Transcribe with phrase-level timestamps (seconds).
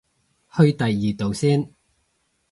[0.57, 1.71] 去第二度先